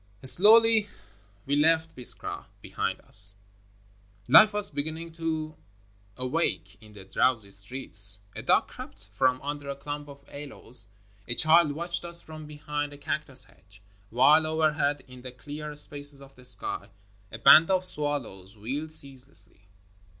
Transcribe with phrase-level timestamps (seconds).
[0.23, 0.89] Slowly
[1.45, 3.35] we left Biskra behind us.
[4.27, 5.55] Life was beginning to
[6.17, 10.87] awake in the drowsy streets,— a dog crept from under a clump of aloes,
[11.27, 16.19] a child watched us from behind a cactus hedge,— while overhead in the clear spaces
[16.19, 16.89] of the sky
[17.31, 19.67] a band of swallows wheeled ceaselessly.